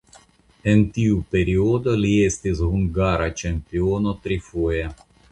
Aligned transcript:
En 0.71 0.79
tiu 0.93 1.17
periodo 1.33 1.93
li 2.05 2.13
estis 2.29 2.61
hungara 2.69 3.27
ĉampiono 3.41 4.15
trifoje. 4.25 4.89